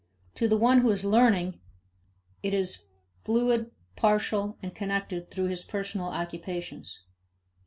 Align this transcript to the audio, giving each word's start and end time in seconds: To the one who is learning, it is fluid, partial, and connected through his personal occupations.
To 0.33 0.47
the 0.47 0.57
one 0.57 0.79
who 0.79 0.89
is 0.89 1.05
learning, 1.05 1.59
it 2.41 2.55
is 2.55 2.85
fluid, 3.23 3.69
partial, 3.95 4.57
and 4.63 4.73
connected 4.73 5.29
through 5.29 5.45
his 5.49 5.63
personal 5.63 6.07
occupations. 6.07 7.01